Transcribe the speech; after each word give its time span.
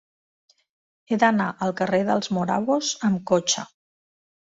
He 1.11 1.17
d'anar 1.23 1.49
al 1.65 1.75
carrer 1.81 1.99
dels 2.07 2.31
Morabos 2.37 2.89
amb 3.11 3.21
cotxe. 3.33 3.67